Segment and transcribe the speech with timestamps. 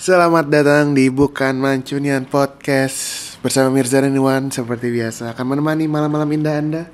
[0.00, 3.36] Selamat datang di Bukan Mancunian Podcast.
[3.44, 6.88] Bersama Mirza dan Iwan seperti biasa Akan menemani malam-malam indah Anda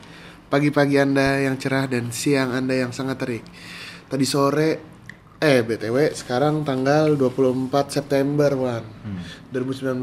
[0.51, 3.47] Pagi-pagi Anda yang cerah dan siang Anda yang sangat terik.
[4.11, 4.83] Tadi sore
[5.39, 8.83] Eh BTW sekarang tanggal 24 September Wan.
[9.55, 10.03] 2019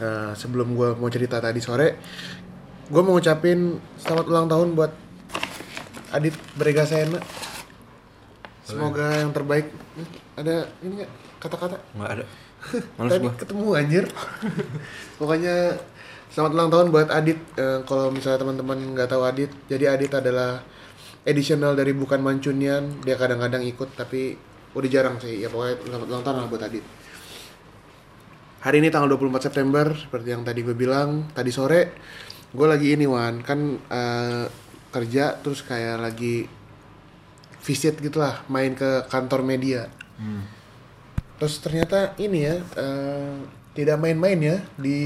[0.00, 2.00] Nah sebelum gue mau cerita tadi sore
[2.88, 4.96] Gue mau ngucapin selamat ulang tahun buat
[6.08, 7.20] Adit Brega Sena
[8.64, 9.68] Semoga yang terbaik.
[9.92, 10.08] Hmm,
[10.40, 11.76] Ada ini nggak kata-kata?
[11.92, 12.24] Nggak ada.
[12.96, 13.32] Males Tadi gua.
[13.36, 14.04] ketemu anjir.
[15.20, 15.76] Pokoknya
[16.32, 17.38] selamat ulang tahun buat Adit.
[17.60, 20.64] Eh, kalau misalnya teman-teman nggak tahu Adit, jadi Adit adalah
[21.28, 23.04] additional dari bukan Mancunian.
[23.04, 24.40] Dia kadang-kadang ikut tapi
[24.72, 25.44] udah jarang sih.
[25.44, 26.84] Ya pokoknya selamat ulang tahun lah buat Adit.
[28.64, 32.00] Hari ini tanggal 24 September, seperti yang tadi gue bilang, tadi sore
[32.48, 34.48] gue lagi ini Wan, kan eh,
[34.88, 36.48] kerja terus kayak lagi
[37.60, 39.84] visit gitulah, main ke kantor media.
[41.34, 43.34] Terus ternyata ini ya eh,
[43.72, 45.00] tidak main-main ya di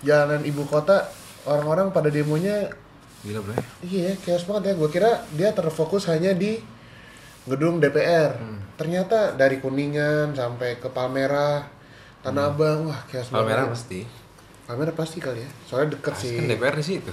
[0.00, 1.10] jalanan ibu kota
[1.44, 2.70] orang-orang pada demonya
[3.20, 3.52] Gila bro.
[3.82, 4.74] iya chaos banget ya.
[4.74, 6.56] Gue kira dia terfokus hanya di
[7.44, 8.38] gedung DPR.
[8.74, 11.68] Ternyata dari Kuningan sampai ke Palmerah,
[12.20, 13.76] Tanah Abang, wah chaos Palmerah banget.
[13.76, 14.00] pasti.
[14.64, 15.50] Palmerah pasti kali ya.
[15.66, 16.36] Soalnya deket Pasti sih.
[16.38, 17.12] kan DPR di situ.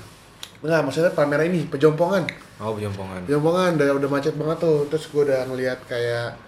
[0.57, 2.23] Enggak, maksudnya Palmerah ini Pejompongan.
[2.57, 3.27] Oh, Pejompongan.
[3.27, 4.87] Pejompongan udah udah macet banget tuh.
[4.87, 6.39] Terus gue udah ngeliat kayak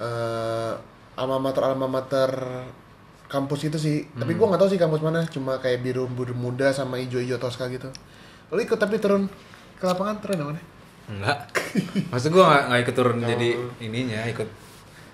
[0.00, 0.72] eh
[1.14, 2.30] alma mater alma mater
[3.30, 3.96] kampus itu sih.
[4.14, 5.26] Tapi gue nggak tahu sih kampus mana.
[5.26, 7.90] Cuma kayak biru biru muda sama hijau-hijau toska gitu.
[8.52, 9.26] Lo ikut tapi turun
[9.80, 10.60] ke lapangan turun mana?
[11.04, 11.38] Enggak.
[12.14, 13.48] Maksud gua nggak nggak ikut turun jadi
[13.82, 14.48] ininya, ikut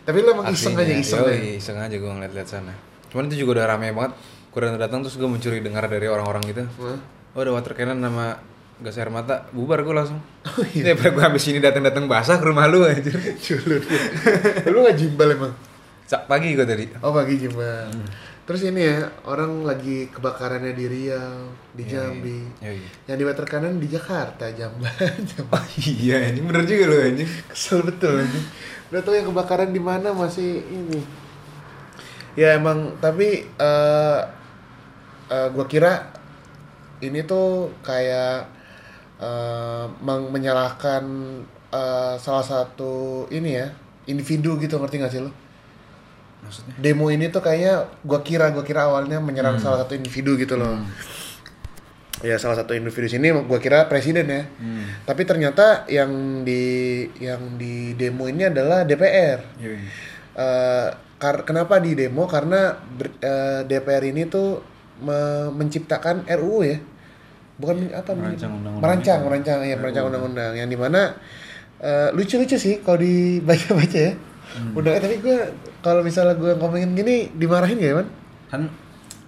[0.06, 1.38] Tapi lo emang iseng aja iseng Yoi, ya.
[1.58, 2.74] iseng aja gua ngeliat-liat sana.
[3.10, 4.12] Cuman itu juga udah rame banget.
[4.54, 6.62] Udah datang terus gua mencuri dengar dari orang-orang gitu.
[6.66, 6.98] Hah?
[7.34, 8.38] Oh, ada water cannon sama
[8.80, 10.20] gas air mata, bubar gua langsung.
[10.44, 10.92] Oh iya.
[10.92, 13.12] Daripada gua habis ini datang-datang basah ke rumah lu anjir.
[13.36, 13.82] Culun.
[14.72, 15.52] Lu nggak jimbal emang?
[16.08, 16.88] Cak pagi gua tadi.
[17.04, 17.92] Oh pagi jimbal.
[18.50, 22.40] Terus ini ya orang lagi kebakarannya di Riau, di Jambi.
[22.58, 22.82] Yoi.
[23.06, 24.90] Yang di water kanan di Jakarta, Jamban.
[25.30, 25.54] Jamban.
[25.54, 27.30] Oh iya, anjing bener juga lu anjing.
[27.46, 28.42] Kesel betul anjing.
[28.90, 30.98] Udah tau yang kebakaran di mana masih ini.
[32.34, 34.20] Ya emang tapi eh
[35.30, 36.10] eh, gua kira
[37.06, 38.59] ini tuh kayak
[39.20, 41.04] eh meng- menyalahkan
[41.70, 42.92] eh, salah satu
[43.28, 43.68] ini ya
[44.04, 45.30] individu gitu ngerti gak sih lo?
[46.40, 46.74] Maksudnya?
[46.76, 50.80] Demo ini tuh kayaknya gua kira gua kira awalnya menyerang salah satu individu gitu loh.
[52.20, 54.42] Ya salah satu individu sini gua kira presiden ya.
[54.56, 54.88] Hmm.
[55.04, 56.64] Tapi ternyata yang di
[57.16, 59.40] yang di demo ini adalah DPR.
[59.56, 59.80] Yoi.
[60.30, 62.24] Eh, kar- kenapa di demo?
[62.24, 64.64] Karena ber- eh, DPR ini tuh
[65.00, 66.76] me- menciptakan RUU ya,
[67.60, 68.10] bukan apa?
[68.16, 69.26] Merancang undang-undang Merancang, itu.
[69.28, 70.52] merancang ya, merancang undang-undang.
[70.56, 71.00] Yang di mana
[71.78, 74.12] eh, lucu-lucu sih kalau dibaca-baca ya.
[74.50, 74.74] Hmm.
[74.74, 75.38] Udah, eh, tapi gue
[75.78, 78.08] kalau misalnya gue ngomongin gini dimarahin gak ya, man?
[78.50, 78.62] Kan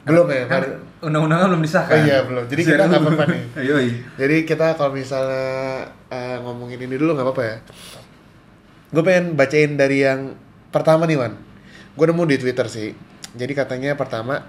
[0.02, 0.62] Belum ya, kan
[0.98, 1.94] undang-undangnya belum disahkan.
[1.94, 2.44] Oh iya, belum.
[2.50, 3.42] Jadi kita nggak apa-apa nih.
[3.70, 3.88] Yoi.
[4.18, 5.46] Jadi kita kalau misalnya
[6.10, 7.56] eh, ngomongin ini dulu nggak apa-apa ya.
[8.90, 10.34] Gue pengen bacain dari yang
[10.74, 11.38] pertama nih Wan.
[11.94, 12.90] Gue nemu di Twitter sih.
[13.32, 14.42] Jadi katanya pertama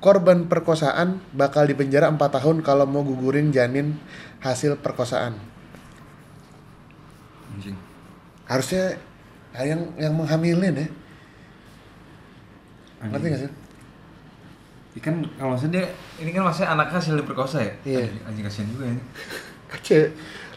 [0.00, 4.00] korban perkosaan bakal dipenjara 4 tahun kalau mau gugurin janin
[4.40, 5.36] hasil perkosaan.
[7.52, 7.76] Anjing.
[8.48, 8.96] Harusnya
[9.54, 10.88] yang yang menghamilin ya.
[13.00, 13.52] Ngerti gak sih?
[15.00, 15.86] Ikan kalau maksudnya dia
[16.18, 17.72] ini kan maksudnya anaknya hasil diperkosa ya?
[17.84, 18.00] Iya.
[18.08, 18.96] Anjing, anjing kasihan juga ya.
[19.70, 19.98] Kace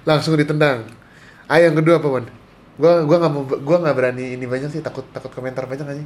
[0.08, 0.88] langsung ditendang.
[1.52, 2.26] Ah yang kedua apa Wan?
[2.80, 6.06] Gua gua nggak mau gua nggak berani ini banyak sih takut takut komentar banyak aja.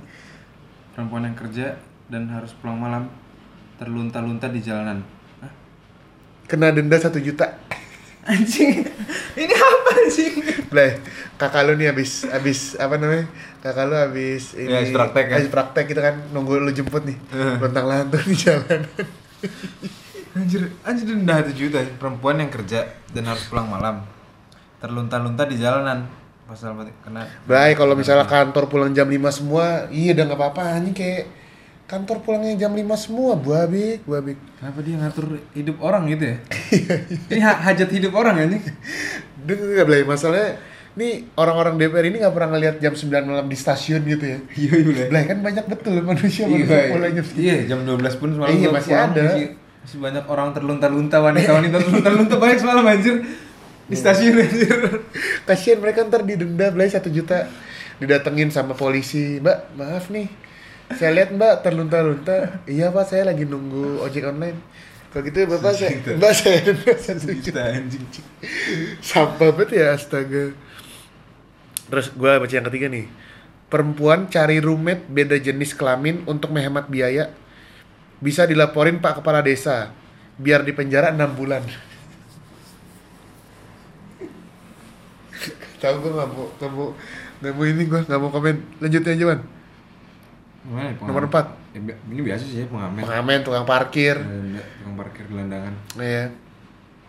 [0.92, 1.78] Perempuan yang kerja
[2.09, 3.08] dan harus pulang malam
[3.78, 5.06] terlunta-lunta di jalanan.
[5.42, 5.52] Hah?
[6.50, 7.54] Kena denda satu juta.
[8.28, 8.84] Anjing.
[9.40, 10.34] ini apa anjing?
[10.68, 11.00] Bleh,
[11.40, 13.24] kakak lu nih habis habis apa namanya?
[13.64, 15.40] Kakak lu habis ini Ya, habis praktek kan?
[15.48, 17.16] praktek gitu kan nunggu lu jemput nih.
[17.32, 17.56] Eh.
[17.64, 18.84] Lontang lantung di jalan.
[20.36, 22.84] Anjir, anjir denda 1 juta perempuan yang kerja
[23.16, 24.04] dan harus pulang malam.
[24.84, 26.06] Terlunta-lunta di jalanan.
[26.48, 30.96] Pasal kena Blay, kalau misalnya kantor pulang jam 5 semua, iya udah nggak apa-apa anjing
[30.96, 31.28] kayak
[31.87, 34.35] kantor pulangnya jam 5 semua, buabik, buabik.
[34.59, 35.25] Kenapa dia ngatur
[35.55, 36.37] hidup orang gitu ya?
[37.31, 38.63] ini ha- hajat hidup orang anjing.
[39.47, 40.59] Dengar nggak Blay, masalahnya
[40.99, 44.39] nih orang-orang DPR ini nggak pernah ngeliat jam 9 malam di stasiun gitu ya.
[44.51, 45.05] Iya, iya.
[45.07, 46.91] Blay kan banyak betul manusia Iya, manusia iya.
[46.91, 47.25] pulang jam.
[47.39, 49.23] Iya, jam 12 pun semalam Iya, masih pulang, ada.
[49.23, 49.45] Masih,
[49.87, 53.16] masih banyak orang terlunta-lunta, wanita-wanita terlunta-lunta banyak semalam anjir.
[53.87, 54.75] Di stasiun anjir.
[55.47, 57.47] Kasian mereka ntar didenda Blay satu juta
[57.97, 60.29] didatengin sama polisi mbak maaf nih
[60.95, 64.59] saya lihat mbak terlunta-lunta iya pak saya lagi nunggu ojek online
[65.11, 66.11] kalau gitu bapak saya Sejuta.
[66.16, 68.05] mbak saya denda satu juta Juta anjing.
[69.03, 70.55] sampah banget ya astaga
[71.87, 73.05] terus gue baca yang ketiga nih
[73.67, 77.31] perempuan cari roommate beda jenis kelamin untuk menghemat biaya.
[78.17, 79.93] Bisa dilaporin Pak Kepala Desa.
[80.39, 81.63] Biar dipenjara 6 bulan.
[85.78, 86.87] Tahu gue nggak mau, nggak mau,
[87.37, 88.55] nggak mau ini gue nggak mau komen.
[88.81, 89.41] Lanjutin aja man.
[90.67, 91.47] Ya, Nomor pengamen?
[91.72, 92.99] 4 Ya, bi- ini biasa sih ya pengamen.
[92.99, 94.16] Pengamen, tukang parkir.
[94.17, 95.73] Eh, Tukang parkir gelandangan.
[95.96, 96.28] Iya.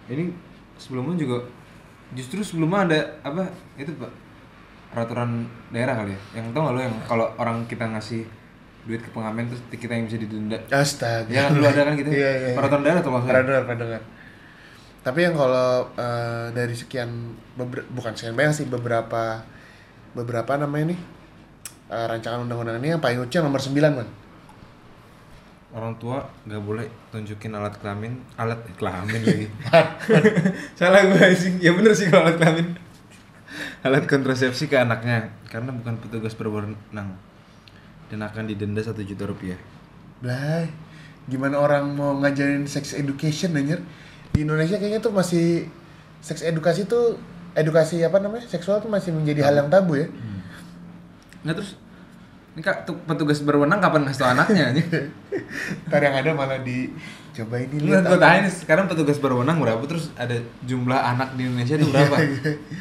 [0.06, 0.30] Ini
[0.76, 1.42] sebelumnya juga
[2.10, 3.44] justru sebelumnya ada apa
[3.74, 4.08] itu pak
[4.88, 8.24] peraturan daerah kali ya yang tau gak lo yang kalau orang kita ngasih
[8.84, 11.28] duit ke pengamen terus kita yang bisa didenda Astaga.
[11.28, 12.52] ya kan dulu ada kan gitu Iya, iya.
[12.56, 14.02] peraturan daerah tuh maksudnya pernah dengar.
[14.98, 17.10] Tapi yang kalau eh, dari sekian
[17.52, 19.44] beber- bukan sekian banyak sih beberapa
[20.14, 21.00] beberapa namanya nih
[21.88, 24.08] eh, rancangan undang-undang ini yang paling lucu yang nomor 9 man.
[25.68, 29.46] orang tua nggak boleh tunjukin alat kelamin alat eh, kelamin lagi
[30.80, 32.68] salah gue sih ya bener sih kalau alat kelamin
[33.84, 37.12] alat kontrasepsi ke anaknya karena bukan petugas berwenang
[38.08, 39.60] dan akan didenda satu juta rupiah
[40.18, 40.66] Blay,
[41.30, 43.78] gimana orang mau ngajarin sex education anjir?
[44.34, 45.70] Di Indonesia kayaknya tuh masih
[46.18, 47.14] sex edukasi tuh
[47.54, 48.42] edukasi apa namanya?
[48.50, 50.10] seksual tuh masih menjadi hal yang tabu ya.
[51.40, 51.78] Nah terus
[52.50, 54.74] ini kak tu- petugas berwenang kapan ngasih tau anaknya?
[55.86, 56.90] Ntar yang ada malah di
[57.30, 59.78] coba ini Lu lihat gue tanya nih sekarang petugas berwenang berapa?
[59.80, 62.16] Terus ada jumlah anak di Indonesia itu berapa?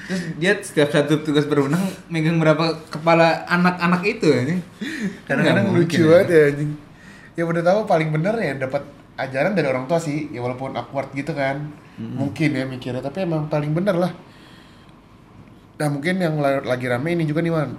[0.03, 1.77] terus dia setiap satu petugas berwenang
[2.07, 4.41] megang berapa kepala anak-anak itu ya?
[5.23, 6.71] kadang-kadang Nggak lucu banget ya anjing.
[7.33, 8.81] ya udah tahu paling bener ya dapat
[9.15, 11.69] ajaran dari orang tua sih ya walaupun awkward gitu kan.
[11.97, 14.09] Mungkin ya mikirnya tapi emang paling bener lah.
[15.77, 17.77] Nah mungkin yang la- lagi rame ini juga nih man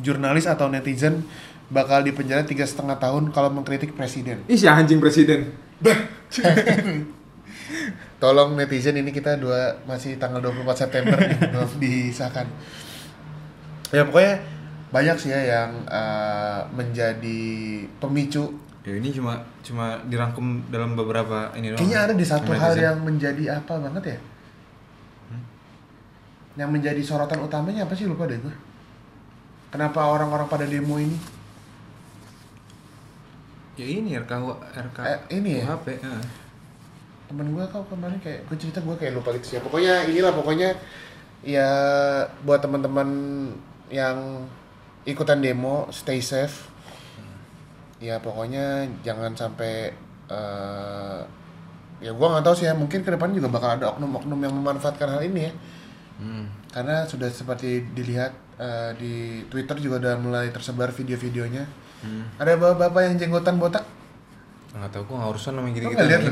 [0.00, 1.26] jurnalis atau netizen
[1.72, 5.52] bakal dipenjara tiga setengah tahun kalau mengkritik presiden Ih si anjing presiden.
[8.22, 12.46] tolong netizen ini kita dua masih tanggal 24 September nih belum disahkan
[13.90, 14.34] ya pokoknya
[14.94, 17.42] banyak sih ya yang eh, menjadi
[17.98, 21.78] pemicu Ya ini cuma cuma dirangkum dalam beberapa ini doang.
[21.78, 22.86] Kayaknya ada di satu Sama hal netizen.
[22.90, 24.18] yang menjadi apa banget ya?
[26.58, 28.54] Yang menjadi sorotan utamanya apa sih lupa deh gue.
[29.72, 31.16] Kenapa orang-orang pada demo ini?
[33.80, 35.72] Ya ini RKU RK Eh, ini ya?
[35.72, 36.12] UHP, ya.
[37.24, 39.64] Temen gue kau kemarin kayak gue cerita gue kayak lupa gitu sih.
[39.64, 40.76] Pokoknya inilah pokoknya
[41.40, 41.68] ya
[42.44, 43.08] buat teman-teman
[43.88, 44.44] yang
[45.08, 46.68] ikutan demo stay safe.
[47.96, 49.96] Ya pokoknya jangan sampai
[50.28, 51.20] eh,
[52.04, 55.08] ya gue nggak tahu sih ya mungkin ke depan juga bakal ada oknum-oknum yang memanfaatkan
[55.16, 55.52] hal ini ya.
[56.72, 59.14] Karena sudah seperti dilihat eh, di
[59.46, 61.64] Twitter juga udah mulai tersebar video-videonya
[62.00, 62.26] Hmm.
[62.34, 63.86] ada bapak-bapak yang jenggotan botak
[64.74, 65.94] Nggak tahu gua nggak urusan sama lo gitu-gitu.
[65.94, 66.22] nggak lihat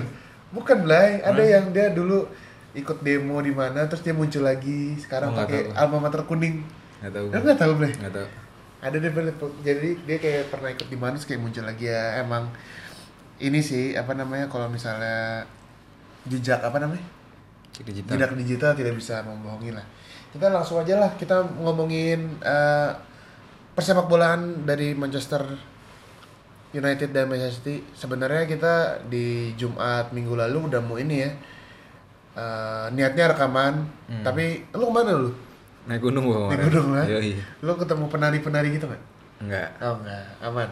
[0.50, 2.26] bukan Blay ada yang dia dulu
[2.72, 6.66] ikut demo di mana terus dia muncul lagi sekarang Oh, pakai alma mater kuning
[6.98, 7.26] Nggak tahu.
[7.30, 8.26] nggak tahu Blay Nggak tahu.
[8.80, 9.12] ada deh
[9.62, 12.50] jadi dia kayak pernah ikut di mana terus kayak muncul lagi ya emang
[13.38, 15.46] ini sih apa namanya kalau misalnya
[16.26, 17.06] jejak apa namanya
[17.78, 18.10] digital.
[18.12, 19.86] Jejak digital tidak bisa membohongi lah.
[20.30, 22.90] Kita langsung aja lah kita ngomongin eh,
[23.70, 25.42] persepak bolaan dari Manchester
[26.70, 27.76] United dan Manchester City.
[27.92, 28.74] Sebenarnya kita
[29.04, 31.30] di Jumat minggu lalu udah mau ini ya.
[32.30, 33.74] eh, niatnya rekaman,
[34.06, 34.22] Hmm.
[34.22, 35.34] tapi lu ke mana lu?
[35.82, 37.02] Naik gunung gua Naik gunung lah.
[37.02, 37.34] Yoi.
[37.58, 39.02] Lu ketemu penari-penari gitu nggak?
[39.42, 39.68] Enggak.
[39.82, 40.68] Oh enggak, aman.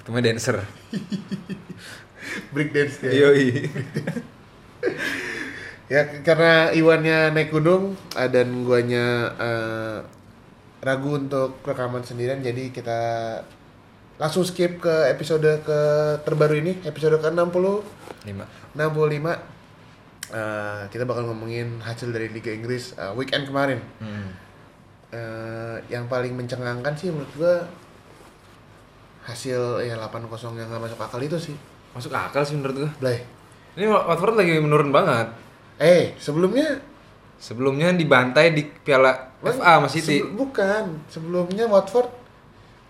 [0.00, 0.56] Ketemu dancer.
[2.56, 3.12] Break dance dia.
[3.20, 3.68] Yoi.
[5.94, 9.98] Ya karena Iwannya naik gunung eh, dan guanya eh,
[10.82, 13.00] ragu untuk rekaman sendirian jadi kita
[14.18, 15.80] langsung skip ke episode ke
[16.26, 18.44] terbaru ini episode ke 60 Lima.
[18.74, 19.54] 65
[20.34, 24.32] Eh, kita bakal ngomongin hasil dari Liga Inggris eh, weekend kemarin Hmm.
[25.14, 27.54] Eh, yang paling mencengangkan sih menurut gua
[29.30, 31.56] hasil ya 8-0 yang gak masuk akal itu sih
[31.94, 32.90] Masuk akal sih menurut gua.
[32.98, 33.22] Blay
[33.78, 35.43] Ini Watford lagi menurun banget.
[35.76, 36.80] Eh sebelumnya
[37.34, 40.16] Sebelumnya dibantai di Piala FA sama City.
[40.16, 42.08] Sebel- bukan, sebelumnya Watford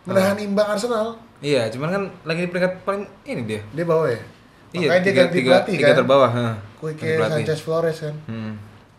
[0.05, 1.19] menahan imbang Arsenal.
[1.41, 3.61] Iya, cuman kan lagi di peringkat paling ini dia.
[3.75, 4.21] Dia bawa ya.
[4.71, 5.97] Iya, Makanya dia tiga, ganti tiga, pelatih tiga kan.
[5.99, 6.31] terbawah.
[6.31, 6.47] ha.
[6.79, 7.19] Kuike.
[7.19, 8.15] Sanchez Flores kan.
[8.25, 8.55] Hmm.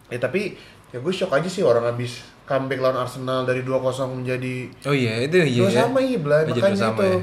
[0.06, 0.60] Ya tapi
[0.92, 3.80] ya gue shock aja sih orang habis comeback lawan Arsenal dari 2-0
[4.12, 5.62] menjadi Oh iya, itu iya.
[5.62, 5.82] dua ya.
[5.82, 7.08] sama iya Blay, Oh, makanya sama itu.
[7.08, 7.20] ya.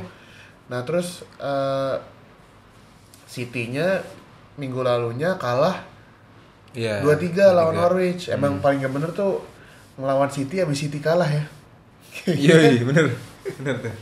[0.69, 1.95] Nah, terus eh
[3.25, 4.01] City-nya
[4.55, 5.92] minggu lalunya kalah
[6.73, 7.05] Iya.
[7.05, 7.83] 2-3 lawan 2-3.
[7.85, 8.23] Norwich.
[8.33, 9.45] Emang paling gak bener tuh
[10.01, 11.45] ngelawan City habis City kalah ya.
[12.29, 13.13] Iya, iya, bener.
[13.61, 13.95] Bener tuh.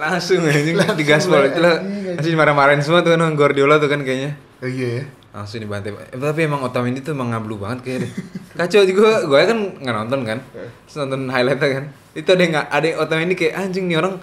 [0.00, 1.80] Langsung anjing Langsung, digaspol itu lah.
[2.16, 4.36] Masih marah-marahin semua tuh kan Guardiola tuh kan kayaknya.
[4.60, 5.04] Oh iya ya.
[5.30, 8.12] langsung dibantai eh, tapi emang Otamendi tuh emang ngablu banget kayak deh
[8.58, 11.84] kacau juga gue kan nggak nonton kan terus nonton highlightnya kan
[12.18, 14.18] itu ada yang nggak ada yang Otamendi kayak anjing nih orang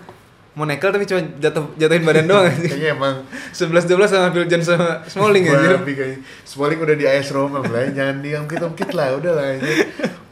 [0.57, 3.21] mau nekel tapi cuma jatuh jatuhin badan doang kayaknya emang.
[3.53, 6.17] Sebelas dua belas sama Phil Jones sama Smalling kayak
[6.49, 9.73] Smalling udah di AS Roma lah jangan diungkit-ungkit lah udah lah ini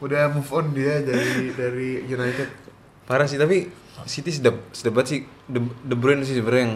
[0.02, 2.50] udah move on dia dari dari United.
[3.06, 3.70] Parah sih tapi
[4.10, 5.20] City sedap banget sih.
[5.46, 6.76] De, De Bruyne sih sebenarnya yang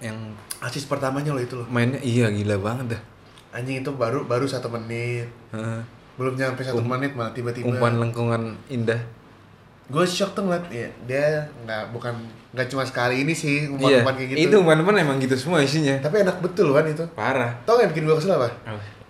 [0.00, 0.18] yang
[0.66, 1.66] asis pertamanya loh itu loh.
[1.70, 3.02] mainnya iya gila banget dah.
[3.54, 5.30] Anjing itu baru baru satu menit.
[5.54, 5.82] Heeh.
[6.20, 7.64] belum nyampe satu menit malah tiba-tiba.
[7.64, 9.00] umpan lengkungan indah
[9.90, 11.24] gue shock tuh ngeliat ya, dia
[11.66, 12.14] nggak bukan
[12.50, 14.38] nggak cuma sekali ini sih iya umpan-umpan kayak gitu.
[14.46, 15.98] itu umpan-umpan emang gitu semua isinya.
[15.98, 17.04] Tapi enak betul kan itu?
[17.14, 17.58] Parah.
[17.62, 18.50] Tau gak yang bikin gue kesel apa?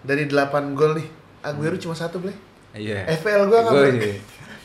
[0.00, 1.08] Dari 8 gol nih
[1.40, 2.36] Aguero cuma satu boleh
[2.76, 3.04] iya.
[3.16, 4.16] FPL gua nggak Gua ber- iya.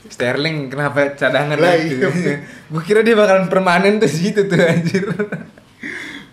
[0.05, 2.05] Sterling kenapa cadangan Lah, gitu?
[2.13, 2.37] iya.
[2.45, 5.01] gue kira dia bakalan permanen tuh situ tuh anjir.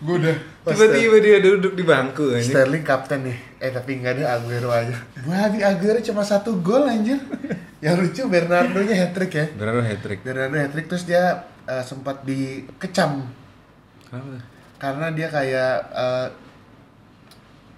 [0.03, 0.37] Gue udah
[0.67, 2.53] tiba-tiba dia duduk di bangku anjir.
[2.53, 3.39] Sterling kapten nih.
[3.63, 4.93] Eh tapi nggak ada Aguero aja.
[5.25, 7.17] Wah, di Aguero cuma satu gol anjir
[7.83, 9.47] yang lucu Bernardo nya hat trick ya.
[9.59, 10.23] Bernardo hat trick.
[10.23, 13.27] Bernardo hat trick terus dia eh, sempat dikecam.
[14.07, 16.29] Kenapa karena dia kayak eh,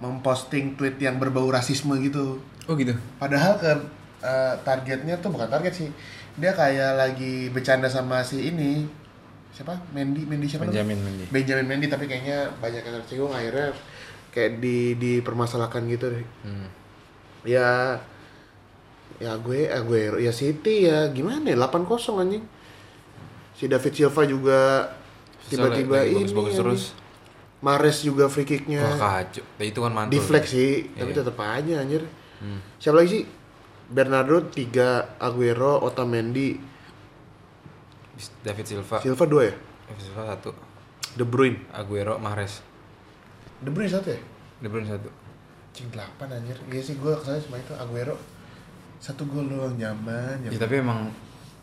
[0.01, 2.41] memposting tweet yang berbau rasisme gitu.
[2.65, 2.97] Oh gitu?
[3.21, 3.73] Padahal ke
[4.25, 5.89] eh, targetnya tuh bukan target sih.
[6.41, 8.85] Dia kayak lagi bercanda sama si ini.
[9.57, 9.77] Siapa?
[9.93, 10.85] Mendy Mendy siapa namanya?
[10.85, 13.33] Benjamin Mendy Benjamin Mendy tapi kayaknya banyak yang tersinggung.
[13.33, 13.73] Akhirnya
[14.33, 16.27] kayak di dipermasalahkan gitu deh.
[16.45, 16.69] Hmm.
[17.45, 18.01] ya
[19.25, 21.09] ya gue Aguero ya City ya.
[21.09, 21.57] Gimana ya?
[21.57, 22.45] 8-0 anjing.
[23.57, 24.61] Si David Silva juga
[25.49, 26.61] tiba-tiba Lagi ini bagus-bagus anjing.
[26.61, 26.83] terus.
[27.65, 29.41] Mares juga free kicknya wah kacau.
[29.57, 30.21] Ya, itu kan mantul.
[30.21, 31.19] Deflect sih tapi Iya.
[31.25, 32.05] tetap aja anjir.
[32.45, 32.61] Hmm.
[32.77, 33.25] siapa lagi sih?
[33.85, 36.61] Bernardo 3 Aguero Otamendi.
[38.45, 38.97] David Silva.
[39.01, 39.55] Silva 2 ya?
[39.89, 40.51] David Silva satu.
[41.15, 41.59] De Bruyne.
[41.73, 42.61] Aguero Mahrez.
[43.59, 44.21] De Bruyne satu ya?
[44.61, 45.09] De Bruyne satu.
[45.73, 46.57] Cing 8 anjir.
[46.69, 47.73] Iya sih gue ke sana cuma itu.
[47.75, 48.15] Aguero
[48.99, 50.61] satu gol doang nyaman ya nyaman.
[50.61, 51.01] tapi emang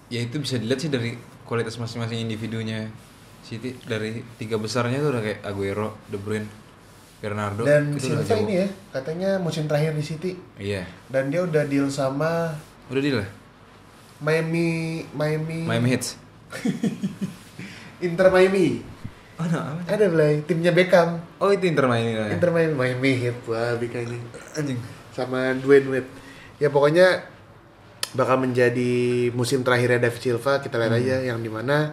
[0.07, 2.87] ya itu bisa dilihat sih dari kualitas masing-masing individunya
[3.41, 6.45] City dari tiga besarnya tuh udah kayak Aguero, De Bruyne,
[7.17, 10.85] Bernardo dan Silva ini ya katanya musim terakhir di City Iya.
[11.07, 12.53] dan dia udah deal sama
[12.87, 13.29] Udah deal lah.
[14.19, 14.67] Miami
[15.11, 16.13] Miami Miami Hits.
[18.01, 18.81] Inter Miami
[19.35, 19.81] Oh, no, apa?
[19.89, 22.13] ada belai timnya Beckham Oh, itu Inter Miami.
[22.13, 22.29] lah.
[22.29, 24.21] Inter Miami Miami Heat wah bikanya
[24.53, 24.77] Anjing.
[25.09, 26.09] sama Dwayne Wade
[26.61, 27.25] ya pokoknya
[28.11, 28.93] bakal menjadi
[29.31, 31.01] musim terakhirnya David Silva kita lihat Hmm.
[31.01, 31.89] aja yang di mana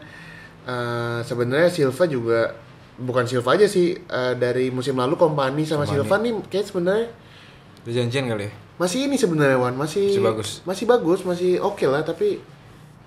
[0.62, 2.52] eh, sebenarnya Silva juga
[2.98, 5.94] bukan Silva aja sih eh, dari musim lalu Kompani sama Kompany.
[5.96, 7.08] Silva nih kayak sebenarnya
[7.80, 8.52] Udah janjian kali ya?
[8.76, 10.48] masih ini sebenarnya Wan masih Masih bagus.
[10.62, 12.38] masih bagus masih oke lah tapi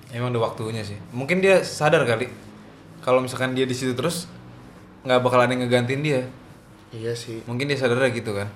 [0.10, 1.00] Emang udah waktunya sih.
[1.12, 2.28] Mungkin dia sadar kali
[3.00, 4.28] kalau misalkan dia di situ terus
[5.02, 6.22] nggak bakal ada yang ngegantiin dia.
[6.92, 8.52] iya sih Mungkin dia sadarnya gitu kan.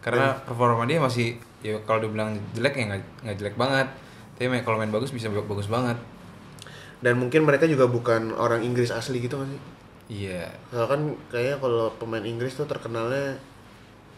[0.00, 3.88] Karena performa dia masih ya kalau dibilang jelek ya nggak jelek banget.
[4.34, 5.96] Tapi main- kalau main bagus bisa bagus banget.
[7.00, 9.62] dan mungkin mereka juga bukan orang Inggris asli gitu kan sih
[10.10, 10.52] Iya.
[10.68, 11.00] Soalnya kan
[11.32, 13.40] kayaknya kalau pemain Inggris tuh terkenalnya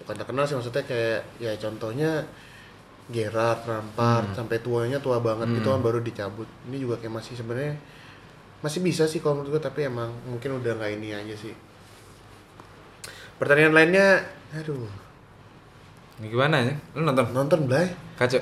[0.03, 2.27] bukan terkenal sih maksudnya kayak ya contohnya
[3.07, 6.51] Gerrard, Lampard sampai tuanya tua banget gitu kan baru dicabut.
[6.67, 7.79] Ini juga kayak masih sebenarnya
[8.63, 11.55] masih bisa sih kalau menurut gue tapi emang mungkin udah nggak ini aja sih.
[13.39, 14.23] Pertandingan lainnya,
[14.55, 14.87] aduh,
[16.17, 16.75] Ini gimana ya?
[16.93, 17.27] Lu nonton?
[17.31, 18.41] nonton Blay Kacau.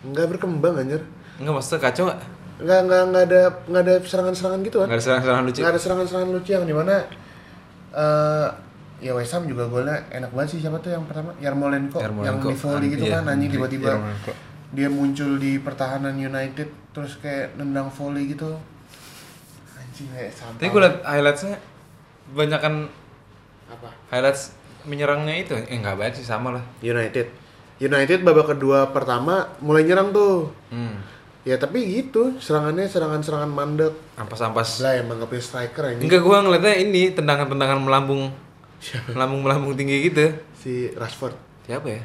[0.00, 1.02] nggak berkembang anjir.
[1.36, 2.20] Enggak maksudnya kacau nggak?
[2.58, 4.86] Nggak nggak nggak ada nggak ada serangan-serangan gitu kan.
[4.86, 5.58] Nggak ada serangan-serangan lucu.
[5.58, 6.94] nggak ada serangan-serangan lucu yang di mana
[7.90, 8.48] eh
[8.98, 12.48] ya West Ham juga golnya enak banget sih siapa tuh yang pertama Yarmolenko, yang Yarmolenko.
[12.48, 14.32] di volley gitu Iya, kan anjing tiba-tiba Yarmolenko.
[14.68, 18.58] dia muncul di pertahanan United terus kayak nendang volley gitu
[19.72, 21.56] anjing kayak sampah Tapi gue liat highlightsnya
[22.28, 22.74] banyakan
[23.68, 24.57] apa highlights
[24.88, 26.64] menyerangnya itu eh nggak banyak sih sama lah.
[26.80, 27.28] United
[27.78, 30.98] United babak kedua pertama mulai nyerang tuh Hmm.
[31.44, 34.80] ya tapi gitu serangannya serangan-serangan mandek Ampas-ampas.
[34.80, 38.32] lah nggak punya striker ini Enggak gua ngeliatnya ini tendangan-tendangan melambung
[39.08, 40.26] melambung-melambung tinggi gitu.
[40.54, 42.02] si Rashford Siapa ya?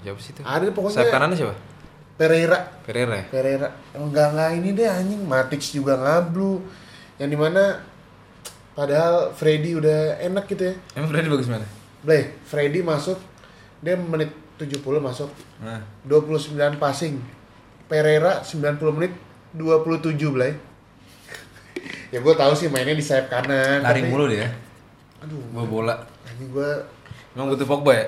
[0.00, 0.40] Siapa sih itu?
[0.44, 1.56] ada pokoknya Sayap kanannya siapa?
[2.14, 3.24] Pereira Pereira ya?
[3.26, 6.62] Pereira enggak enggak ini deh anjing Matic juga ngablu
[7.16, 7.82] yang di mana
[8.74, 11.62] padahal Freddy udah enak gitu ya Emang Freddy bagus mana?
[12.00, 13.16] Blay Freddy masuk
[13.78, 17.22] dia menit 70 masuk Nah, 29 passing
[17.84, 18.58] Pereira 90
[18.90, 19.12] menit
[19.52, 20.52] 27 Blay
[22.12, 24.50] ya gue tahu sih mainnya di sayap kanan lari tapi- mulu dia.
[25.18, 25.94] aduh Bawa bola.
[26.24, 26.70] anjing gue
[27.32, 28.06] Emang butuh Pogba ya?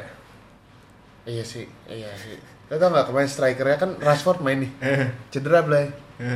[1.25, 4.71] iya sih iya sih lo tau gak kemarin strikernya kan Rashford main nih
[5.29, 5.91] cedera Blay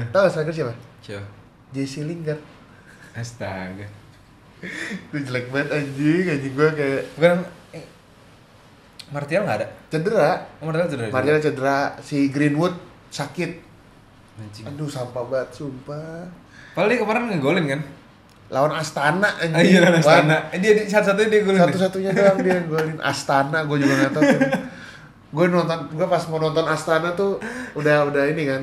[0.09, 0.75] tau gak striker siapa?
[1.01, 1.27] Siapa?
[1.71, 2.39] Jesse Lingard
[3.13, 3.87] Astaga.
[4.61, 7.39] Itu jelek banget anjing anjing gue kayak Bukan
[9.11, 9.67] Martial nggak ada.
[9.91, 10.33] Cedera.
[10.63, 11.11] Oh, Martial cedera.
[11.11, 12.79] Martial cedera, si Greenwood
[13.11, 13.59] sakit.
[14.39, 14.71] Anjing.
[14.71, 16.31] Aduh, sampah banget, sumpah.
[16.79, 17.81] Padahal dia kemarin ngegolin kan?
[18.55, 19.59] Lawan Astana anjing.
[19.59, 20.37] Ah, iya lawan Astana.
[20.55, 21.59] Eh, dia, satu-satunya dia golin.
[21.59, 24.41] Satu-satunya doang dia golin Astana, gue juga nggak tahu tuh.
[25.35, 27.43] Gue nonton, gue pas mau nonton Astana tuh
[27.75, 28.63] udah udah ini kan,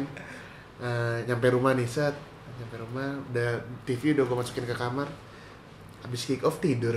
[0.78, 2.14] Eh, nyampe rumah nih set,
[2.62, 5.10] nyampe rumah udah TV udah gue masukin ke kamar,
[6.08, 6.96] habis kick off tidur.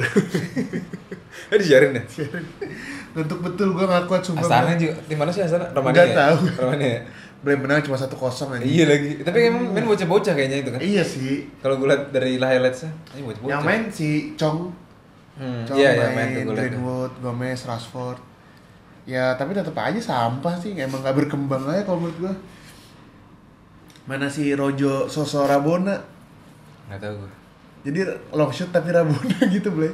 [1.50, 2.02] Eh, disiarin ya?
[3.14, 4.46] Untuk betul gue nggak kuat sumpah.
[4.46, 4.94] Astana juga.
[5.06, 5.70] Di mana sih Astana?
[5.74, 5.94] Romania.
[5.94, 6.16] Nggak ya?
[6.18, 6.36] tahu.
[6.62, 6.90] Romania.
[6.90, 7.00] ya?
[7.40, 8.64] Belum menang cuma satu kosong aja.
[8.66, 9.10] Iya lagi.
[9.24, 10.80] Tapi emang main bocah-bocah kayaknya itu kan.
[10.82, 11.48] Iya sih.
[11.58, 13.50] Kalau gue liat dari highlights-nya, ini bocah-bocah.
[13.50, 14.70] Yang main si Chong,
[15.40, 16.52] Hmm, Chong iya, iya, main, main gue.
[16.52, 18.20] Greenwood, Gomez, Rashford.
[19.08, 22.34] Ya tapi tetap aja sampah sih, emang gak berkembang aja kalau menurut gua.
[24.04, 25.96] Mana si Rojo Soso Rabona?
[26.92, 27.32] Nggak tahu gue.
[27.80, 27.98] Jadi
[28.30, 29.90] long shoot tapi Rabona gitu, Blay.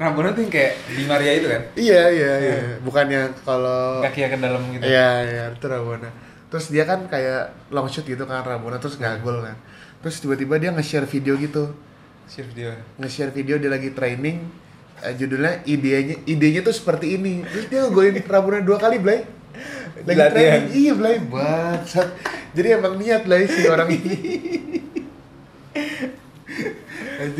[0.00, 1.62] Rabona tuh yang kayak di Maria itu kan?
[1.76, 2.56] Iya, iya, iya.
[2.80, 4.82] Bukannya kalau Kakinya ke dalam gitu.
[4.82, 6.08] Iya, iya, itu Rabona.
[6.48, 9.54] Terus dia kan kayak long shoot gitu kan Rabona terus nggak gol kan.
[10.00, 11.68] Terus tiba-tiba dia nge-share video gitu.
[12.24, 12.78] Shift dia.
[12.96, 14.38] nge-share video dia lagi training
[15.02, 19.26] eh, judulnya idenya idenya tuh seperti ini terus dia ngegolin Rabona dua kali Blay
[20.06, 20.30] lagi Latihan.
[20.30, 22.06] training iya Blay bangsat
[22.54, 24.14] jadi emang niat Blay si orang ini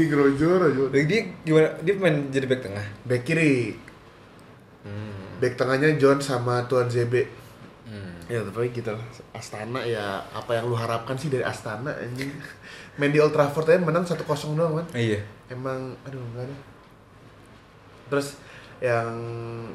[0.03, 1.69] anjing rojo rojo Dan dia gimana?
[1.79, 2.87] Dia main jadi back tengah.
[3.05, 3.77] back kiri
[4.81, 5.37] Hmm.
[5.37, 7.29] back tengahnya John sama Tuan ZB
[7.85, 8.17] Hmm.
[8.27, 12.31] ya tapi gitu lah Astana ya apa yang lu harapkan sih dari Astana anjing
[12.97, 15.21] main di Old Trafford aja menang 1-0 doang kan Iya.
[15.49, 16.57] emang aduh enggak ada
[18.07, 18.39] terus
[18.79, 19.11] yang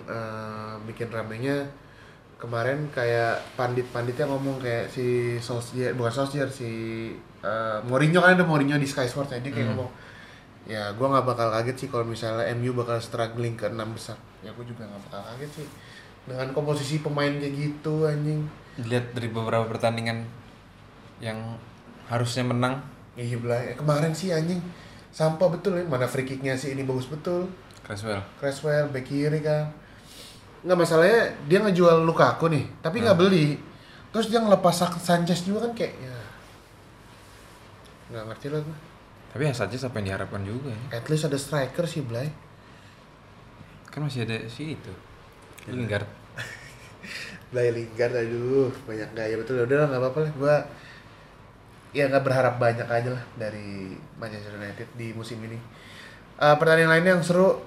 [0.05, 1.67] eh, bikin ramenya
[2.35, 6.69] kemarin kayak pandit-panditnya ngomong kayak si Solskjaer bukan Solskjaer si
[7.41, 9.77] eh, Mourinho kan ada Mourinho di Sky Sports ya dia kayak Hmm.
[9.77, 9.91] ngomong
[10.65, 14.17] ya gua nggak bakal kaget sih kalau misalnya MU bakal struggling ke enam besar.
[14.41, 15.67] Ya gua juga nggak bakal kaget sih.
[16.25, 18.49] Dengan komposisi pemain kayak gitu anjing.
[18.75, 20.25] Dilihat dari beberapa pertandingan
[21.17, 21.37] yang
[22.05, 22.81] harusnya menang.
[23.15, 23.61] iya belah.
[23.75, 24.59] Kemarin sih anjing.
[25.09, 25.83] Sampah betul ya.
[25.85, 27.47] Mana free kicknya sih ini bagus betul.
[27.79, 28.19] Creswell.
[28.35, 29.69] Creswell back kiri kan.
[30.61, 33.23] Nggak masalahnya dia ngejual Lukaku nih tapi nggak Hmm.
[33.23, 33.55] beli.
[34.09, 36.17] Terus dia ngelepas Sa- Sanchez juga kan kayak ya.
[38.07, 38.77] Nggak ngerti lah gue
[39.35, 40.79] Tapi ya saja apa yang diharapkan juga ya.
[40.95, 42.31] at least ada striker sih Blay
[43.85, 44.91] Kan masih ada si itu.
[45.65, 46.07] Lingard.
[47.51, 50.55] Blay Lingard aduh banyak gaya betul udah lah nggak apa-apa lah gue
[51.93, 55.59] ya nggak berharap banyak aja lah dari Manchester United di musim ini
[56.35, 57.63] Eh, pertandingan lainnya yang seru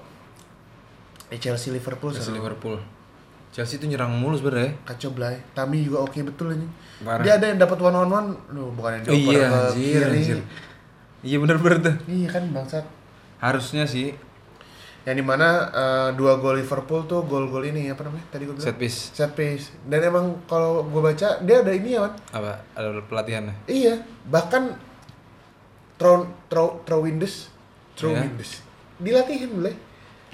[1.27, 2.77] eh, Chelsea Liverpool Chelsea seru Liverpool.
[3.49, 4.77] Chelsea itu nyerang mulu sebenarnya.
[4.85, 6.69] kacau Blay Tami juga oke betul ini
[7.01, 7.25] Parah.
[7.25, 10.01] dia ada yang dapat one on one Duh, bukan yang Oh dioper iya, ke anjir,
[10.05, 10.39] kiri anjir.
[11.21, 11.95] Iya bener-bener tuh.
[12.07, 12.85] iya kan bangsat.
[13.37, 14.15] Harusnya sih.
[15.01, 18.65] Yang di mana eh, dua gol Liverpool tuh gol-gol ini apa namanya tadi gue bilang?
[18.65, 19.11] Set piece.
[19.11, 19.71] Set piece.
[19.83, 22.13] Dan emang kalau gue baca dia ada ini ya Wan.
[22.29, 22.59] Apa?
[22.73, 23.55] Ada pelatihannya.
[23.65, 23.95] iya.
[24.25, 24.63] Bahkan
[25.95, 27.51] throw throw throw windes
[27.91, 28.63] throw windes
[28.97, 29.75] dilatihin boleh.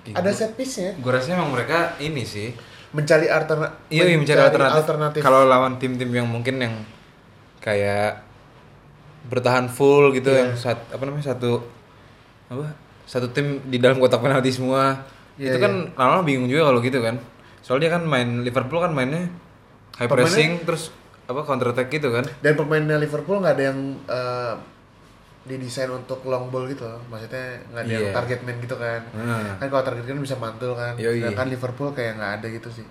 [0.04, 2.54] Iya, ada gua- set piece nya Gue rasa emang mereka ini sih.
[2.92, 5.20] mencari alternatif Iya, iya mencari alternatif.
[5.20, 6.74] Kalau lawan tim-tim yang mungkin yang
[7.60, 8.25] kayak
[9.26, 10.40] bertahan full gitu Iya.
[10.42, 11.62] yang sat, apa namanya satu
[12.48, 12.70] apa
[13.04, 15.02] satu tim di dalam kotak penalti semua
[15.36, 17.18] Iya, itu kan lama-lama bingung juga kalau gitu kan
[17.60, 19.28] soalnya kan main Liverpool kan mainnya
[19.96, 20.84] high Pemainnya- pressing terus
[21.26, 24.54] apa counter attack gitu kan dan pemainnya Liverpool nggak ada yang eh,
[25.44, 26.98] didesain untuk long ball gitu loh.
[27.06, 28.14] maksudnya nggak ada yang Iya.
[28.14, 29.46] target man gitu kan Hmm.
[29.56, 31.20] kan kalau target kan bisa mantul kan Yoi.
[31.20, 32.86] sedangkan Liverpool kayak nggak ada gitu sih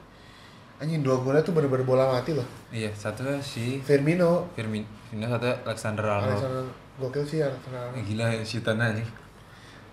[0.76, 2.44] anjing dua golnya tuh bener-bener bola mati loh.
[2.68, 4.50] Iya satu si Firmino.
[4.52, 4.86] Firmino
[5.24, 6.34] satu Alexander Arnold.
[6.34, 6.64] Alexander
[6.96, 9.06] gokil sih Alexander Eh, gila ya si tanah nih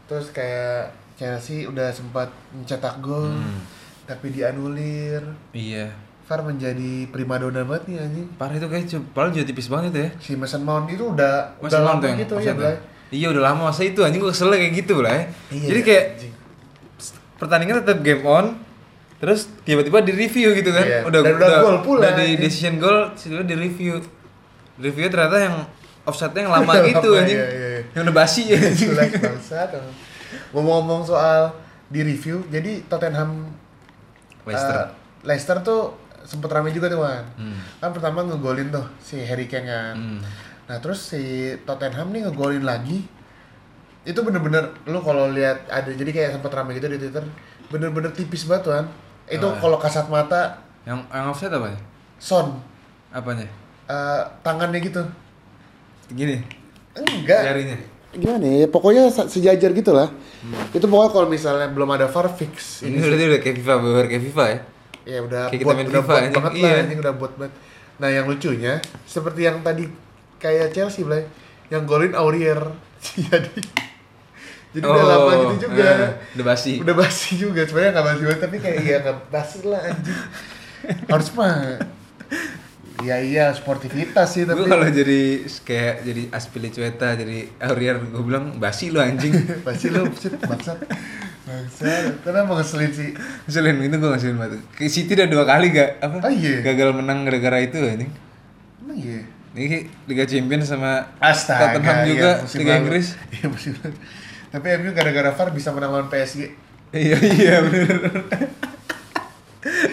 [0.03, 3.63] terus kayak Chelsea udah sempat mencetak gol Hmm.
[4.03, 5.23] tapi dianulir.
[5.51, 5.87] Iya.
[6.21, 8.27] VAR menjadi primadona banget nih anjing.
[8.35, 10.09] Parah itu kayak padahal juga tipis banget itu ya.
[10.19, 12.75] Si Mason Mount itu udah Mas udah Mount lama gitu ya Blay.
[13.09, 15.23] Iya udah lama masa itu anjing gua kesel kayak gitu lah ya.
[15.49, 16.33] Iya, Jadi kayak anjing.
[17.35, 18.45] pertandingan tetap game on
[19.21, 20.81] terus tiba-tiba di review gitu kan.
[20.81, 22.41] Iya, Udah dan udah gol pula, Udah di anjing.
[22.41, 24.01] decision goal tiba di review.
[24.75, 25.55] Review ternyata yang
[26.01, 27.37] offside-nya yang lama gitu anjing.
[27.37, 27.81] iya, iya, iya.
[27.93, 28.57] Yang udah basi ya
[29.15, 29.69] bangsat.
[30.49, 31.53] Ngomong-ngomong soal
[31.85, 33.51] di review, jadi Tottenham
[34.41, 34.73] Leicester.
[34.73, 34.87] eh,
[35.21, 35.81] Leicester tuh
[36.23, 37.23] sempet rame juga tuh kan.
[37.35, 37.57] Hmm.
[37.77, 39.93] Kan pertama ngegolin tuh si Harry Kane kan.
[39.93, 40.19] Hmm.
[40.65, 41.21] Nah terus si
[41.61, 43.05] Tottenham nih ngegolin lagi.
[44.01, 47.21] Itu bener-bener lu kalau lihat ada jadi kayak sempet rame gitu di Twitter,
[47.69, 48.85] bener-bener tipis banget kan.
[49.31, 49.59] Itu Oh, iya.
[49.59, 51.79] kalau kasat mata Yang yang offside apa ya?
[52.17, 52.47] Son
[53.09, 53.47] Apanya?
[53.85, 54.99] eh, tangannya gitu.
[56.09, 56.37] Gini.
[56.93, 57.41] Enggak.
[57.45, 57.77] Jarinya.
[58.11, 60.11] gimana ya pokoknya sejajar gitu lah
[60.69, 64.23] itu pokoknya kalau misalnya belum ada VAR fix Ini berarti udah kayak FIFA, bener kayak
[64.27, 64.59] FIFA ya.
[65.01, 66.35] ya udah Kayak kita buat main udah FIFA, buat anjing.
[66.35, 66.67] banget Iya.
[66.67, 67.53] lah anjing udah buat banget
[67.95, 68.73] nah yang lucunya
[69.05, 69.83] seperti yang tadi
[70.37, 71.23] kayak Chelsea Blay
[71.69, 72.59] yang golin Aurier
[73.31, 73.63] jadi
[74.71, 76.73] jadi udah lama gitu juga eh, udah basi.
[76.79, 80.19] udah basi juga sebenarnya nggak basi banget tapi kayak iya nggak basi lah anjing
[81.11, 81.55] harus mah
[83.01, 85.21] iya iya sportivitas sih tapi Gue kalau jadi
[85.65, 89.33] kayak jadi Aspilicueta, jadi Aurier, gue bilang basi lu anjing.
[89.65, 90.77] basi lu shit bangsat
[91.41, 93.09] bangsat karena mau ngeselin sih
[93.49, 94.61] Selain itu gue ngeselin banget.
[94.77, 96.17] Ke City udah dua kali gak apa?
[96.21, 96.61] Oh, iya.
[96.61, 98.11] Gagal menang gara-gara itu anjing.
[98.85, 99.19] emang iya
[99.51, 102.81] Ini Liga Champions sama Astaga, Tottenham juga iya, musim Liga lalu.
[102.85, 103.07] Inggris.
[103.33, 103.97] Iya musim lalu.
[104.51, 106.51] Tapi MU gara-gara VAR bisa menang lawan PSG.
[106.91, 107.95] iya iya bener.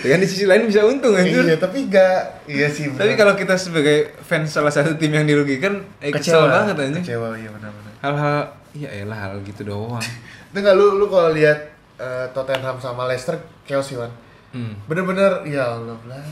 [0.03, 1.47] kan di sisi lain bisa untung anjir.
[1.47, 2.43] Iya, tapi enggak.
[2.51, 2.91] Iya sih.
[2.91, 3.07] benar.
[3.07, 7.05] Tapi kalau kita sebagai fans salah satu tim yang dirugikan, eh, kesel banget anjing.
[7.05, 7.93] Kecewa, iya benar-benar.
[8.03, 8.41] Hal-hal,
[8.75, 10.03] ya elah hal gitu doang.
[10.51, 13.95] Itu enggak lu lu kalau lihat eh, Tottenham sama Leicester chaos sih.
[13.95, 14.75] Hmm.
[14.89, 16.25] Bener-bener ya Allah lah.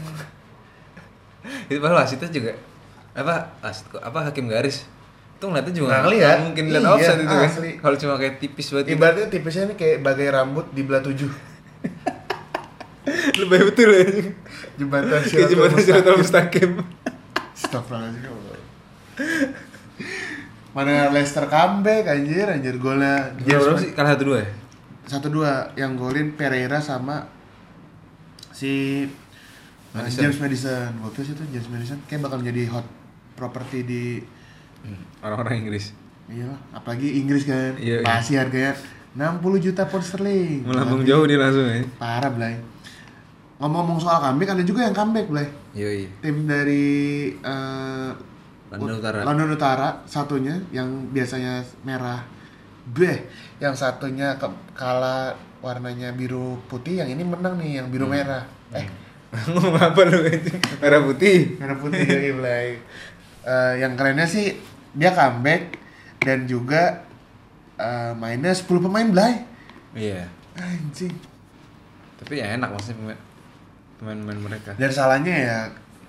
[1.70, 2.52] Itu padahal wasitnya juga
[3.16, 4.84] apa wasit kok apa hakim garis
[5.36, 6.32] itu ngeliatnya juga Nggak ngeliat.
[6.32, 7.50] nggak mungkin lihat Iya, offside itu kan.
[7.78, 8.90] kalau cuma kayak tipis banget.
[8.90, 11.28] Ibaratnya tipisnya ini kayak bagai rambut di belah tujuh.
[13.40, 14.04] lebih betul ya.
[14.76, 16.70] Jembatan kayak jembatan Siratul Mustaqim.
[17.52, 18.32] Astagfirullahaladzim ya.
[20.72, 23.96] Mana Leicester comeback anjir, anjir golnya berapa sih?
[23.96, 24.48] Kalah satu dua ya?
[25.06, 27.24] Satu dua yang golin Pereira sama
[28.52, 29.04] si
[29.92, 30.28] Madison.
[30.28, 30.90] James Madison.
[31.00, 31.98] Waktu itu James Madison.
[32.04, 32.84] Kayak bakal menjadi hot
[33.32, 34.04] property di
[35.24, 35.92] orang-orang Inggris.
[36.26, 37.78] Iya lah, apalagi Inggris kan?
[37.78, 38.06] Iya, iya.
[38.06, 38.74] pasti harganya
[39.16, 40.66] 60 juta pound sterling.
[40.66, 41.80] Melambung Tapi jauh dia langsung ya.
[41.96, 42.54] Parah Blay.
[43.56, 45.48] Ngomong-ngomong soal comeback ada juga yang comeback Blay.
[45.72, 46.86] Yoi tim dari
[47.40, 48.12] uh,
[48.74, 49.18] London Utara.
[49.24, 52.20] London Utara satunya yang biasanya merah.
[52.86, 53.26] Bleh
[53.58, 55.34] yang satunya ke, kalah
[55.64, 58.44] warnanya biru putih yang ini menang nih yang biru merah.
[58.76, 58.86] Eh.
[59.52, 61.56] Ngomong apa lu anjing merah putih.
[61.56, 62.68] Merah putih ya Blay
[63.46, 64.58] Eh, yang kerennya sih
[64.90, 65.78] dia comeback
[66.18, 67.06] dan juga
[67.78, 69.34] eh, mainnya 10 pemain Blay.
[69.94, 70.26] Iya.
[70.58, 71.14] Anjing.
[72.18, 73.20] Tapi ya enak maksudnya pemain
[74.02, 74.70] pemain-pemain mereka.
[74.74, 75.58] Dan salahnya ya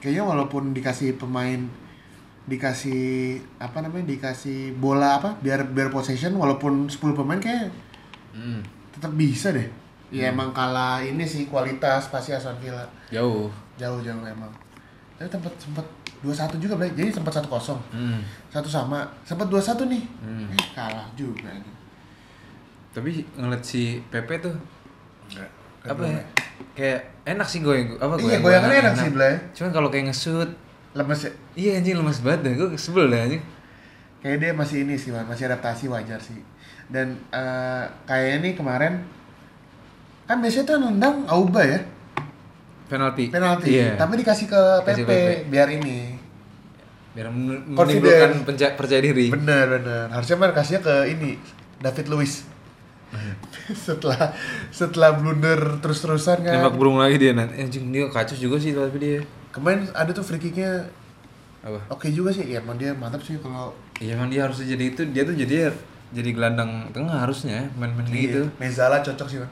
[0.02, 1.69] kayaknya walaupun dikasih pemain
[2.47, 7.69] dikasih apa namanya dikasih bola apa biar biar possession walaupun 10 pemain kayak
[8.34, 8.62] hmm.
[8.97, 9.67] tetap bisa deh.
[10.08, 12.88] Ya emang kalah ini sih kualitas pasti Aston Villa.
[13.12, 13.52] Jauh.
[13.76, 14.50] Jauh jauh emang.
[15.19, 15.84] Tapi tempat sempat
[16.17, 16.89] dua satu juga Blay.
[16.91, 17.77] jadi sempat satu kosong.
[17.89, 18.19] Hmm.
[18.47, 19.06] satu sama.
[19.21, 20.01] Sempat dua satu nih.
[20.19, 20.49] Hmm.
[20.49, 21.71] eh, kalah juga ini.
[22.89, 24.56] Tapi ngeliat si Pepe tuh
[25.30, 25.49] Enggak.
[25.86, 26.21] apa ya?
[26.73, 29.34] kayak enak sih gue apa Iya, goyangannya enak sih, Blay.
[29.53, 30.49] cuman kalau kayak nge-shoot
[30.97, 31.32] lemes ya?
[31.53, 33.43] iya anjing lemas banget dah gue sebel dah anjing.
[34.17, 36.41] Kayak dia masih ini sih masih adaptasi wajar sih.
[36.89, 38.97] Dan eh, kayak ini kemarin
[40.25, 41.80] kan biasanya tuh nendang Auba ya
[42.88, 43.30] penalti.
[43.30, 43.69] Penalti.
[43.78, 44.00] Iya.
[44.00, 45.12] Tapi dikasih ke PP, PP.
[45.52, 46.15] biar ini.
[47.13, 49.30] Biar menimbulkan percaya diri.
[49.30, 51.38] Bener bener harusnya mah kasihnya ke ini
[51.84, 52.47] David Luiz.
[53.88, 54.36] Setelah
[54.71, 56.60] setelah blunder terus terusan kan.
[56.60, 57.56] Nembak burung lagi dia nanti.
[57.60, 59.19] Anjing dia kacau juga sih tapi dia.
[59.52, 60.88] Kemarin ada tuh free kicknya
[61.63, 61.80] apa?
[61.91, 62.47] Oke juga sih.
[62.47, 65.71] Ya emang dia mantap sih kalau iya emang dia harusnya jadi itu dia tuh jadi
[66.12, 68.41] jadi gelandang tengah harusnya main-main kayak gitu.
[68.47, 69.52] Iya, Mezala cocok sih man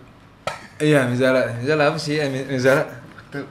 [0.80, 2.20] iya misalnya misalnya apa sih?
[2.52, 2.84] Misalnya
[3.36, 3.46] tuh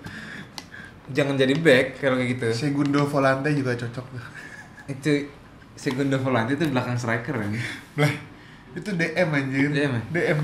[1.12, 2.47] jangan jadi back kalau kayak gitu.
[2.57, 4.25] Segundo Volante juga cocok tuh.
[4.88, 5.12] Itu
[5.77, 7.51] Segundo Volante itu belakang striker kan
[7.99, 8.12] Lah,
[8.73, 10.03] itu DM anjir DM ya?
[10.14, 10.38] DM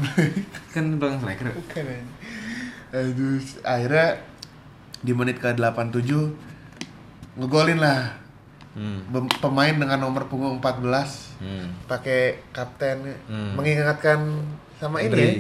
[0.74, 1.46] kan belakang striker.
[1.56, 2.08] Bukan anjir
[2.90, 4.18] aduh akhirnya
[5.00, 6.02] di menit ke 87
[7.38, 8.18] ngegolin lah.
[8.74, 9.02] Hmm.
[9.38, 11.72] Pemain dengan nomor punggung 14 Hmm.
[11.88, 13.16] pakai kapten.
[13.24, 13.56] Hmm.
[13.56, 14.44] mengingatkan
[14.76, 15.30] sama ini ya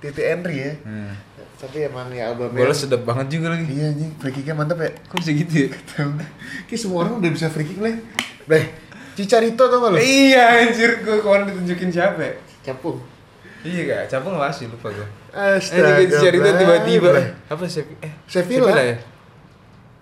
[0.00, 0.72] Titi Henry ya.
[0.88, 1.12] Hmm.
[1.60, 3.68] Tapi emang ya Aubameyang Bola sedap banget juga lagi.
[3.68, 5.68] iya anjing free kicknya mantap ya Kok bisa gitu ya?
[6.64, 8.00] Kayak semua orang udah bisa free kick lah
[8.48, 8.64] Bleh
[9.12, 9.96] Cicarito tau gak lu?
[10.00, 12.32] iya anjir, gue kemarin ditunjukin siapa ya?
[12.64, 12.96] Capung
[13.60, 15.04] Iya kak, capung nggak sih lupa gue.
[15.36, 17.10] Astaga Eh, jadi itu Bleh, tiba-tiba.
[17.52, 17.84] Apa sih?
[18.00, 18.72] Eh, Sevilla.
[18.72, 18.96] ya?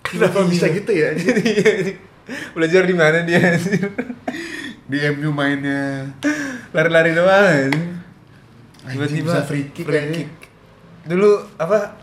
[0.07, 1.11] Kenapa bisa gitu ya?
[1.18, 1.99] Iya.
[2.55, 3.83] Belajar di mana dia anjir?
[4.87, 6.07] Di MU mainnya
[6.71, 7.73] Lari-lari doang.
[8.87, 10.38] Anjing, bisa free kick free kick.
[11.09, 11.97] Dulu apa?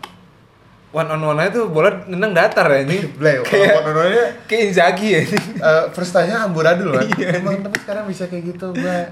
[0.90, 3.04] One on one aja tuh bola nendang datar ya anjing.
[3.14, 5.20] Bleh, kayak orang-orangnya kayak Inzaghi ya.
[5.22, 5.46] anjing.
[5.58, 9.04] uh, First time-nya amburadul kan Iya, Emang tapi sekarang bisa kayak gitu gua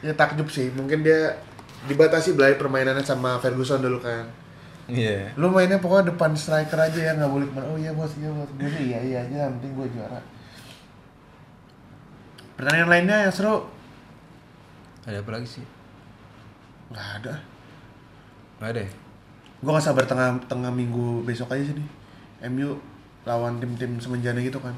[0.00, 1.38] Ya takjub sih Mungkin dia
[1.84, 4.26] dibatasi belai permainannya sama Ferguson dulu kan
[4.86, 5.30] Iya.
[5.34, 8.28] Lu mainnya pokoknya depan striker aja ya nggak boleh ke mana Oh iya bos, iya
[8.28, 10.18] bos Gue iya iya aja yang penting gue juara
[12.54, 13.66] Pertandingan lainnya yang seru
[15.02, 15.64] Ada apa lagi sih?
[16.88, 17.34] nggak ada
[18.58, 18.90] Nggak ada ya?
[19.66, 21.88] Gue gak sabar tengah tengah minggu besok aja sih nih
[22.46, 22.78] MU
[23.24, 24.70] lawan tim-tim semenjana gitu kan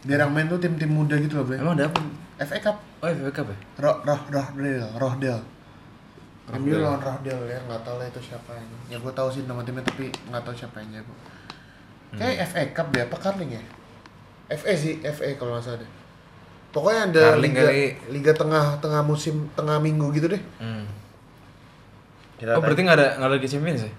[0.00, 2.00] biar yang main tuh tim-tim muda gitu loh bre Emang ada apa?
[2.40, 3.56] FA Cup Oh, FA Cup ya?
[3.78, 5.44] Roh Roh Rohdale Rohdale
[6.50, 6.80] MU Rohdale.
[6.82, 9.80] lawan Rohdale ya nggak tahu lah itu siapa ini ya gue tahu sih nama timnya
[9.82, 11.14] tapi nggak tahu siapa yang jago
[12.14, 13.62] kayak FA Cup deh apa Carling ya
[14.50, 15.90] FA sih FA kalau nggak salah deh
[16.70, 17.84] pokoknya ada Carling liga kali.
[18.10, 20.84] liga tengah tengah musim tengah minggu gitu deh Hmm.
[22.34, 23.92] Kita Oh, berarti nggak ada nggak ada Liga Champions ya?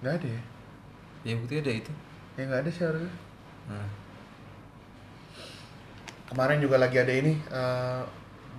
[0.00, 0.42] Nggak ada ya
[1.22, 1.92] Ya bukti ada itu.
[2.34, 3.12] ya nggak ada sih harusnya
[3.66, 3.88] Nah.
[6.26, 8.00] kemarin juga lagi ada ini eh,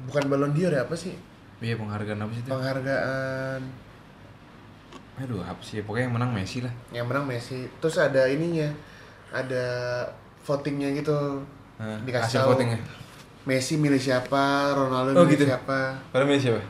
[0.06, 1.13] bukan Ballon d'Or ya apa sih
[1.60, 2.49] Iya penghargaan apa sih itu?
[2.49, 3.62] penghargaan
[5.19, 5.84] Aduh, apa sih?
[5.84, 6.71] Pokoknya yang menang Messi lah.
[6.89, 8.71] yang menang Messi terus ada ininya
[9.30, 9.65] ada
[10.41, 11.43] votingnya gitu
[11.75, 12.80] Nah, dikasih tahu votingnya.
[13.43, 14.39] Messi milih siapa
[14.71, 15.43] Ronaldo Oh, milih gitu?
[15.47, 16.63] siapa Pada Messi siapa?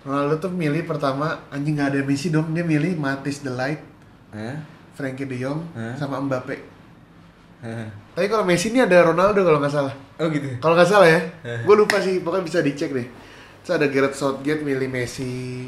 [0.00, 3.82] Ronaldo tuh milih pertama anjing nggak ada Messi dong dia milih Matis the Light
[4.30, 4.56] Hah?
[4.92, 5.94] Frankie De Jong Hah?
[5.94, 6.56] sama Mbappe
[7.58, 7.86] Hah.
[8.12, 10.50] tapi kalau Messi ini ada Ronaldo kalau nggak salah Oh gitu.
[10.58, 11.60] kalau nggak salah ya Hah.
[11.60, 13.06] gue lupa sih pokoknya bisa dicek deh
[13.60, 15.66] terus ada Gareth Southgate milih Messi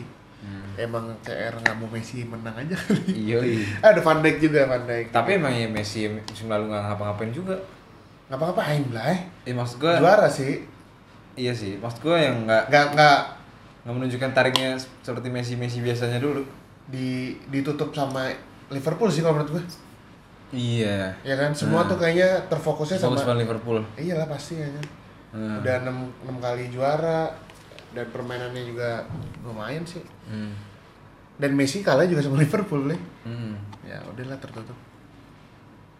[0.77, 3.65] emang CR nggak mau Messi menang aja kali Iya, iya.
[3.91, 7.53] ada Van Dijk juga Van Dijk Tapi emang ya Messi musim lalu nggak ngapa-ngapain juga.
[8.27, 9.21] nggak apa-ngapain lah eh.
[9.45, 10.65] Ya maksud gua juara sih
[11.33, 13.19] Iya sih, maksud gua yang nggak nggak nggak
[13.83, 14.71] nggak menunjukkan tariknya
[15.01, 16.43] seperti Messi Messi biasanya dulu.
[16.87, 18.33] di ditutup sama
[18.71, 19.65] Liverpool sih kalau menurut gue
[20.51, 21.15] Iya.
[21.21, 21.89] ya kan semua Nah.
[21.89, 23.79] tuh kayaknya terfokusnya sama Fokus pada Liverpool.
[23.97, 24.87] iyalah pasti ya kan
[25.31, 25.63] Hmm.
[25.63, 27.31] udah enam enam kali juara
[27.91, 29.07] dan permainannya juga
[29.41, 30.51] lumayan sih Hmm.
[31.37, 33.55] dan Messi kalah juga sama Liverpool nih Hmm.
[33.81, 34.75] ya udahlah tertutup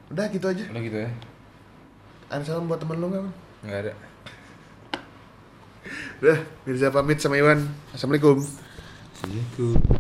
[0.09, 1.11] udah gitu aja Udah gitu ya?
[2.29, 3.35] ada salam buat temen lu nggak Man?
[3.63, 3.93] Nggak ada.
[6.21, 8.43] udah Mirza pamit sama Iwan assalamualaikum
[9.15, 10.00] Assalamualaikum.